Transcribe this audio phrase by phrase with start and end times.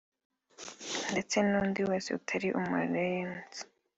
[1.11, 3.55] ndetse n’undi wese utari umu-Rayons